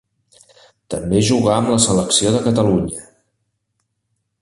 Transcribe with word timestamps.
També 0.93 1.19
jugà 1.27 1.53
amb 1.57 1.71
la 1.73 1.79
selecció 1.85 2.35
de 2.37 2.43
Catalunya. 2.49 3.07